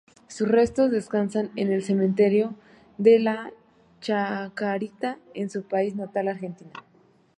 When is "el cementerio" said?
1.71-2.55